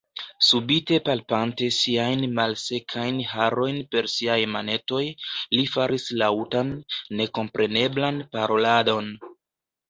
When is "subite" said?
0.45-0.95